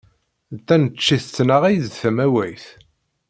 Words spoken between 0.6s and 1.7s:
taneččit-nneɣ